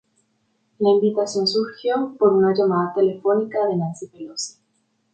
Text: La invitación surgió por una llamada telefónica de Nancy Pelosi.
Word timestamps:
La 0.79 0.89
invitación 0.89 1.45
surgió 1.47 2.15
por 2.17 2.33
una 2.33 2.55
llamada 2.55 2.91
telefónica 2.95 3.67
de 3.67 3.75
Nancy 3.77 4.07
Pelosi. 4.07 4.55